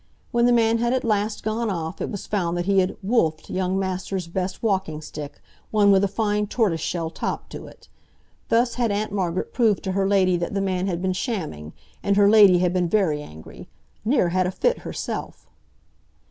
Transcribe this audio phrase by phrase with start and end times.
[0.31, 3.51] When the man had at last gone off, it was found that he had "wolfed"
[3.51, 5.39] young master's best walking stick,
[5.69, 7.87] one with a fine tortoise shell top to it.
[8.49, 12.17] Thus had Aunt Margaret proved to her lady that the man had been shamming, and
[12.17, 15.45] her lady had been very angry—near had a fit herself!